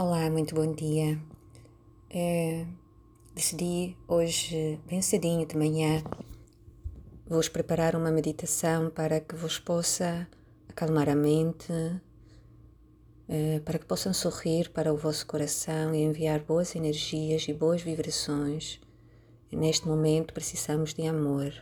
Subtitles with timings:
[0.00, 1.20] Olá, muito bom dia.
[2.08, 2.64] É,
[3.34, 6.04] decidi hoje, bem cedinho de manhã,
[7.26, 10.28] vos preparar uma meditação para que vos possa
[10.68, 11.72] acalmar a mente,
[13.26, 17.82] é, para que possam sorrir para o vosso coração e enviar boas energias e boas
[17.82, 18.80] vibrações.
[19.50, 21.52] Neste momento precisamos de amor.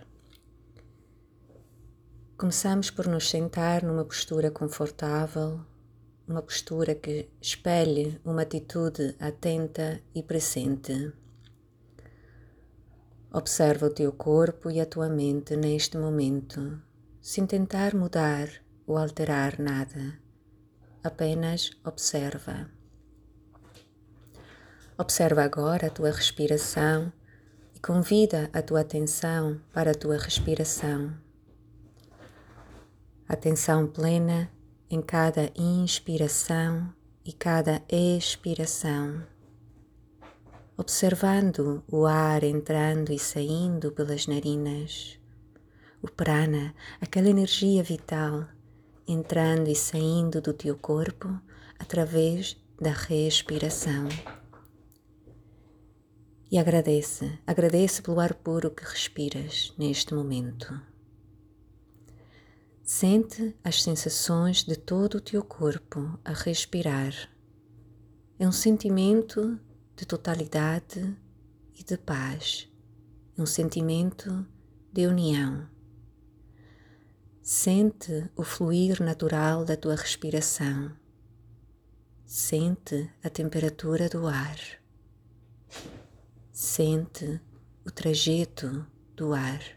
[2.36, 5.64] Começamos por nos sentar numa postura confortável
[6.28, 11.12] uma postura que espelhe uma atitude atenta e presente.
[13.32, 16.80] Observa o teu corpo e a tua mente neste momento,
[17.20, 18.48] sem tentar mudar
[18.86, 20.18] ou alterar nada.
[21.02, 22.68] Apenas observa.
[24.98, 27.12] Observa agora a tua respiração
[27.74, 31.14] e convida a tua atenção para a tua respiração.
[33.28, 34.50] Atenção plena
[34.88, 36.92] em cada inspiração
[37.24, 39.26] e cada expiração,
[40.76, 45.18] observando o ar entrando e saindo pelas narinas,
[46.00, 48.46] o prana, aquela energia vital
[49.08, 51.28] entrando e saindo do teu corpo
[51.78, 54.08] através da respiração.
[56.50, 60.80] E agradece, agradece pelo ar puro que respiras neste momento.
[62.88, 67.12] Sente as sensações de todo o teu corpo a respirar.
[68.38, 69.58] É um sentimento
[69.96, 71.18] de totalidade
[71.74, 72.70] e de paz.
[73.36, 74.46] É um sentimento
[74.92, 75.68] de união.
[77.42, 80.96] Sente o fluir natural da tua respiração.
[82.24, 84.60] Sente a temperatura do ar.
[86.52, 87.40] Sente
[87.84, 89.75] o trajeto do ar.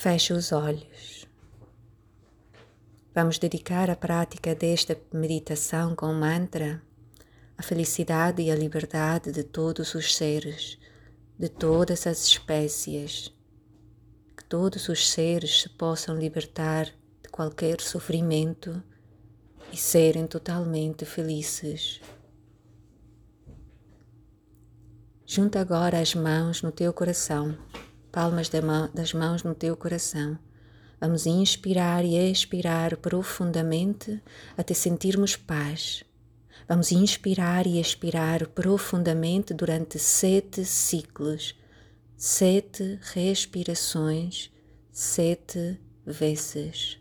[0.00, 1.26] Feche os olhos.
[3.12, 6.80] Vamos dedicar a prática desta meditação com mantra
[7.56, 10.78] a felicidade e a liberdade de todos os seres,
[11.36, 13.34] de todas as espécies.
[14.36, 16.84] Que todos os seres se possam libertar
[17.20, 18.80] de qualquer sofrimento
[19.72, 22.00] e serem totalmente felizes.
[25.26, 27.58] Junta agora as mãos no teu coração
[28.10, 28.48] palmas
[28.94, 30.38] das mãos no teu coração.
[31.00, 34.20] Vamos inspirar e expirar profundamente
[34.56, 36.02] até sentirmos paz.
[36.68, 41.54] Vamos inspirar e expirar profundamente durante sete ciclos,
[42.16, 44.50] sete respirações,
[44.90, 46.98] sete vezes.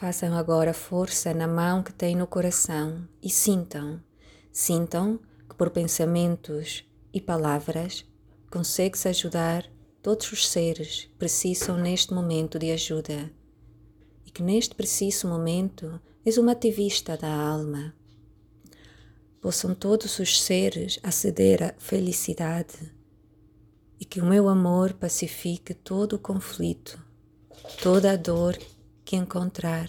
[0.00, 4.02] Façam agora força na mão que têm no coração e sintam,
[4.50, 8.06] sintam que por pensamentos e palavras
[8.50, 13.30] consegues ajudar todos os seres que precisam neste momento de ajuda
[14.24, 17.94] e que neste preciso momento és uma ativista da alma.
[19.38, 22.90] Possam todos os seres aceder à felicidade
[24.00, 26.98] e que o meu amor pacifique todo o conflito,
[27.82, 28.56] toda a dor
[29.04, 29.88] que encontrar.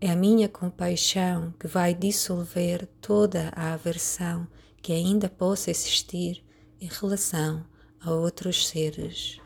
[0.00, 4.46] É a minha compaixão que vai dissolver toda a aversão
[4.82, 6.44] que ainda possa existir
[6.80, 7.64] em relação
[8.00, 9.40] a outros seres.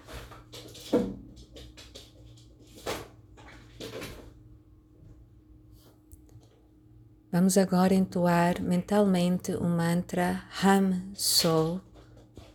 [7.32, 11.80] Vamos agora entoar mentalmente o mantra Ham So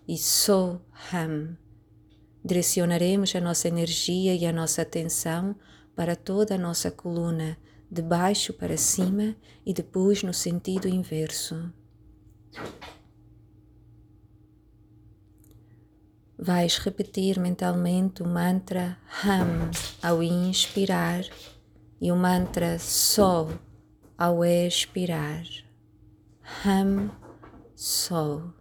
[0.06, 0.82] e So
[1.14, 1.58] Ham.
[2.44, 5.56] Direcionaremos a nossa energia e a nossa atenção
[5.96, 7.58] para toda a nossa coluna,
[7.90, 11.72] de baixo para cima e depois no sentido inverso.
[16.38, 19.72] Vais repetir mentalmente o mantra Ham
[20.04, 21.24] ao inspirar
[22.02, 23.50] e o mantra Sol
[24.18, 25.44] ao expirar.
[26.66, 27.12] Ham,
[27.76, 28.54] Sol.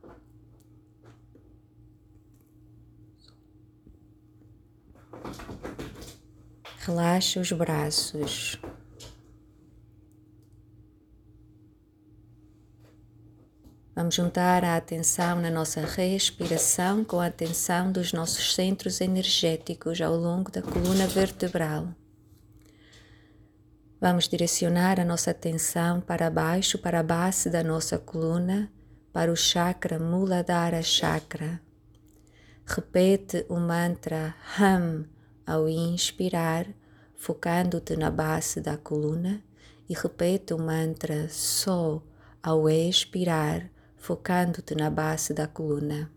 [6.86, 8.60] Relaxa os braços.
[13.96, 20.14] Vamos juntar a atenção na nossa respiração com a atenção dos nossos centros energéticos ao
[20.14, 21.88] longo da coluna vertebral.
[23.98, 28.70] Vamos direcionar a nossa atenção para baixo, para a base da nossa coluna,
[29.10, 31.62] para o chakra Muladhara Chakra.
[32.66, 35.13] Repete o mantra Ham
[35.46, 36.66] ao inspirar,
[37.14, 39.42] focando-te na base da coluna,
[39.88, 42.02] e repete o mantra So
[42.42, 46.10] ao expirar, focando-te na base da coluna.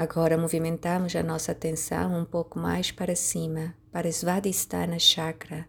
[0.00, 5.68] Agora movimentamos a nossa atenção um pouco mais para cima, para Svadhisthana Chakra,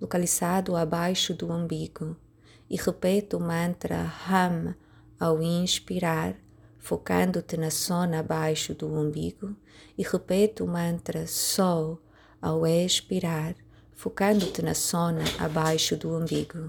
[0.00, 2.16] localizado abaixo do umbigo,
[2.68, 4.74] e repete o mantra Ham
[5.20, 6.34] ao inspirar,
[6.76, 9.54] focando-te na zona abaixo do umbigo,
[9.96, 12.02] e repete o mantra Sol
[12.42, 13.54] ao expirar,
[13.94, 16.68] focando-te na zona abaixo do umbigo.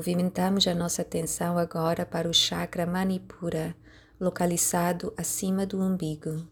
[0.00, 3.76] Movimentamos a nossa atenção agora para o chakra Manipura,
[4.18, 6.48] localizado acima do umbigo.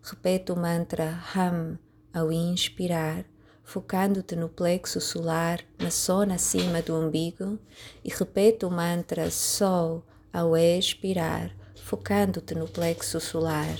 [0.00, 1.80] Repete o mantra Ham
[2.14, 3.24] ao inspirar,
[3.64, 7.58] focando-te no plexo solar, na zona acima do umbigo,
[8.04, 11.50] e repete o mantra Sol ao expirar,
[11.82, 13.76] focando-te no plexo solar.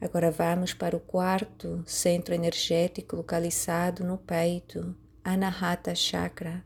[0.00, 6.64] Agora vamos para o quarto centro energético localizado no peito, Anahata Chakra.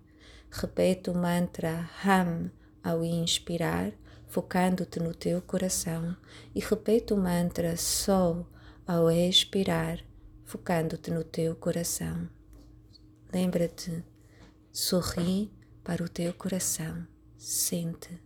[0.50, 2.50] Repete o mantra Ham
[2.84, 3.92] ao inspirar,
[4.28, 6.14] focando-te no teu coração,
[6.54, 8.46] e repete o mantra Sol
[8.86, 9.98] ao expirar,
[10.44, 12.28] focando-te no teu coração.
[13.32, 14.04] Lembra-te,
[14.70, 15.50] sorri
[15.82, 17.06] para o teu coração,
[17.38, 18.20] sente.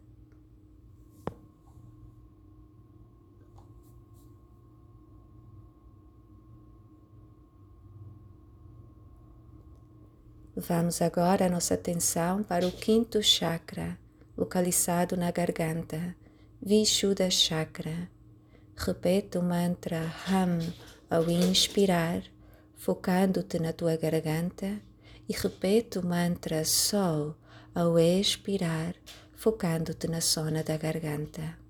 [10.59, 13.99] Vamos agora a nossa atenção para o quinto chakra,
[14.35, 16.17] localizado na garganta,
[16.63, 18.09] Vishuddha Chakra.
[18.75, 20.61] Repete o mantra Ham
[21.11, 22.23] ao inspirar,
[22.75, 24.81] focando-te na tua garganta,
[25.29, 27.37] e repete o mantra Sol
[27.75, 28.95] ao expirar,
[29.35, 31.66] focando-te na zona da garganta.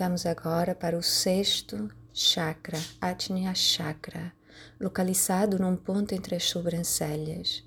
[0.00, 4.32] Vamos agora para o sexto chakra, Ajna Chakra,
[4.80, 7.62] localizado num ponto entre as sobrancelhas.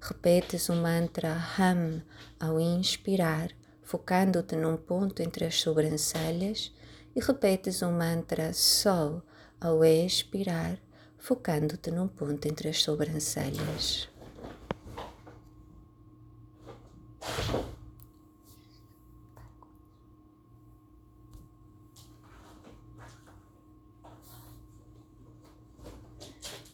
[0.00, 2.02] Repetes o mantra Ham
[2.38, 3.50] ao inspirar,
[3.82, 6.72] focando-te num ponto entre as sobrancelhas,
[7.16, 9.20] e repetes o mantra Sol
[9.60, 10.78] ao expirar,
[11.18, 14.08] focando-te num ponto entre as sobrancelhas.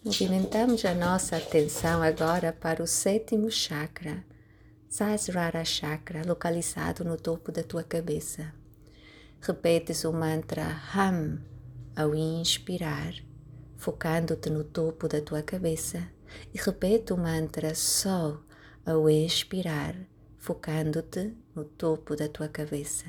[0.05, 4.25] Movimentamos a nossa atenção agora para o sétimo chakra,
[4.89, 8.53] Sasrara Chakra, localizado no topo da tua cabeça.
[9.41, 11.41] Repetes o mantra Ham
[11.95, 13.15] ao inspirar,
[13.77, 16.03] focando-te no topo da tua cabeça,
[16.53, 18.41] e repete o mantra Sol
[18.85, 19.95] ao expirar,
[20.37, 23.07] focando-te no topo da tua cabeça.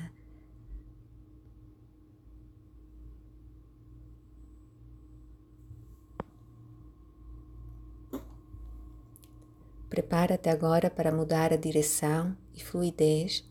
[9.94, 13.48] Prepara-te agora para mudar a direção e fluidez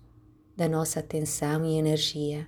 [0.57, 2.45] da nossa atenção e energia.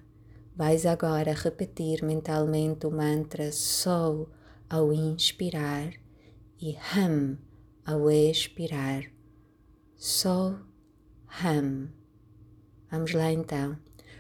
[0.54, 4.30] Vais agora repetir mentalmente o mantra Sou
[4.70, 5.94] ao inspirar
[6.62, 7.38] e Ham
[7.86, 9.06] ao expirar.
[9.96, 10.60] Sou
[11.42, 11.88] Ham.
[12.92, 13.78] Vamos lá então.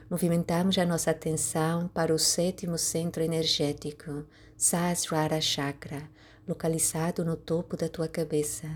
[0.09, 6.09] Movimentamos a nossa atenção para o sétimo centro energético, Sasrara Chakra
[6.47, 8.69] localizado no topo da tua cabeça.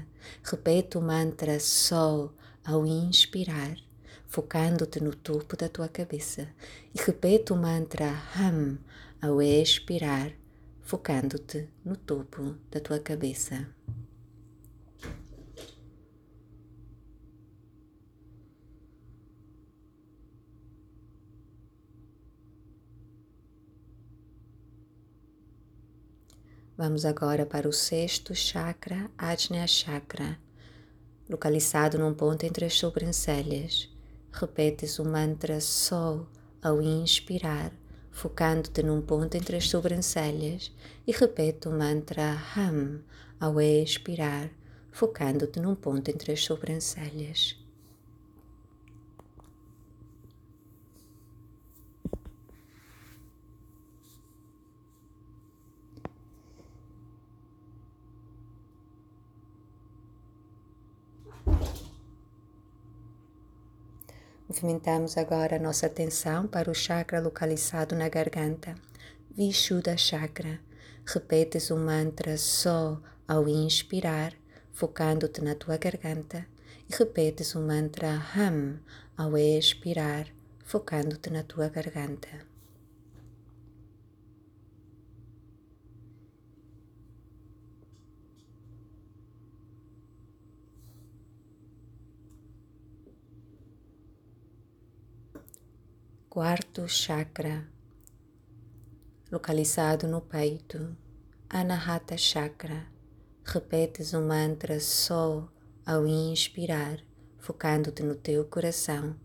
[0.44, 2.34] Repete o mantra Sol
[2.66, 3.78] ao inspirar,
[4.28, 6.48] focando-te no topo da tua cabeça.
[6.94, 8.78] E repete o mantra Ham
[9.22, 10.32] ao expirar,
[10.82, 13.68] focando-te no topo da tua cabeça.
[26.82, 30.40] Vamos agora para o sexto chakra, Ajna Chakra,
[31.30, 33.90] localizado num ponto entre as sobrancelhas.
[34.32, 36.26] Repetes o mantra Sol
[36.62, 37.74] ao inspirar,
[38.10, 40.72] focando-te num ponto entre as sobrancelhas,
[41.06, 43.02] e repete o mantra Ham
[43.42, 44.50] ao expirar,
[44.90, 47.59] focando-te num ponto entre as sobrancelhas.
[64.62, 68.76] Movimentamos agora a nossa atenção para o chakra localizado na garganta,
[69.32, 70.60] Vishuddha Chakra.
[71.06, 74.34] Repetes o mantra só ao inspirar,
[74.74, 76.46] focando-te na tua garganta,
[76.90, 78.82] e repetes o mantra Ham
[79.16, 80.28] ao expirar,
[80.66, 82.49] focando-te na tua garganta.
[96.30, 97.68] Quarto chakra,
[99.32, 100.96] localizado no peito,
[101.50, 102.86] Anahata Chakra.
[103.44, 105.50] Repetes o mantra Sol
[105.84, 107.00] ao inspirar,
[107.40, 109.16] focando-te no teu coração,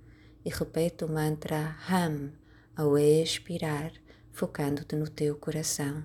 [0.43, 2.33] e repete o mantra Ham
[2.75, 3.93] ao expirar,
[4.33, 6.05] focando-te no teu coração.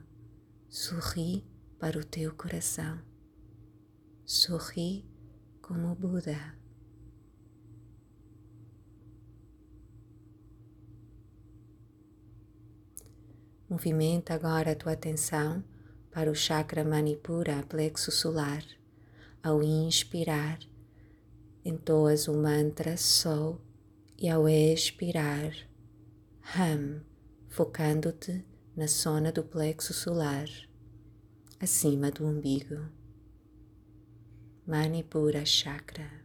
[0.68, 1.48] Sorri
[1.80, 3.00] para o teu coração.
[4.26, 5.10] Sorri
[5.62, 6.59] como Buda.
[13.70, 15.64] Movimenta agora a tua atenção
[16.12, 18.64] para o chakra Manipura, plexo solar.
[19.44, 20.58] Ao inspirar,
[21.64, 23.62] entoas o mantra Sol
[24.18, 25.54] e ao expirar,
[26.58, 27.02] Ham,
[27.48, 28.44] focando-te
[28.76, 30.50] na zona do plexo solar,
[31.60, 32.90] acima do umbigo.
[34.66, 36.19] Manipura Chakra.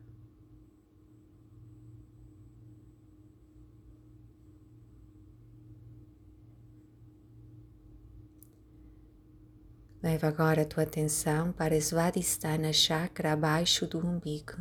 [10.04, 14.58] Leva agora a tua atenção para Svadhisthana Chakra abaixo do umbigo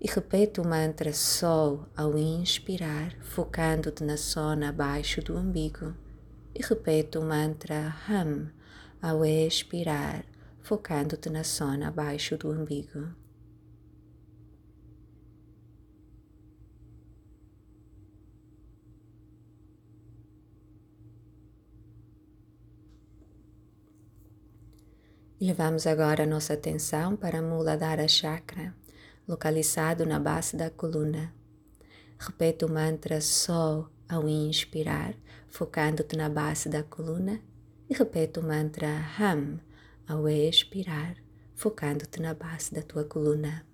[0.00, 5.94] e repete o mantra Sol ao inspirar, focando-te na zona abaixo do umbigo,
[6.52, 8.50] e repete o mantra Ham
[9.00, 10.24] ao expirar,
[10.62, 13.14] focando-te na zona abaixo do umbigo.
[25.40, 28.74] Levamos agora a nossa atenção para Muladhara Chakra,
[29.26, 31.32] localizado na base da coluna.
[32.18, 35.14] Repete o mantra Sol ao inspirar,
[35.48, 37.40] focando-te na base da coluna,
[37.88, 39.60] e repete o mantra Ham
[40.08, 41.14] ao expirar,
[41.54, 43.64] focando-te na base da tua coluna.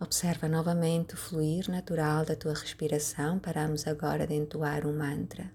[0.00, 3.40] Observa novamente o fluir natural da tua respiração.
[3.40, 5.52] Paramos agora de entoar um mantra.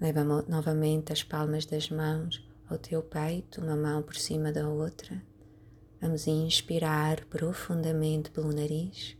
[0.00, 5.22] Leva novamente as palmas das mãos ao teu peito, uma mão por cima da outra.
[6.00, 9.14] Vamos inspirar profundamente pelo nariz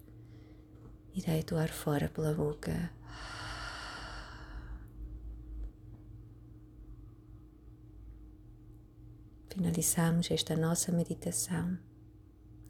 [1.14, 2.90] e deita o ar fora pela boca.
[9.50, 11.89] Finalizamos esta nossa meditação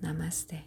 [0.00, 0.64] ナマステ。